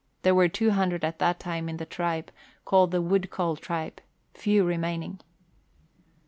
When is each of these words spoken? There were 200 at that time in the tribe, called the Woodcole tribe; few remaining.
There 0.23 0.33
were 0.33 0.47
200 0.49 1.05
at 1.05 1.19
that 1.19 1.39
time 1.39 1.69
in 1.69 1.77
the 1.77 1.85
tribe, 1.85 2.31
called 2.65 2.89
the 2.89 3.03
Woodcole 3.03 3.57
tribe; 3.59 4.01
few 4.33 4.63
remaining. 4.63 5.19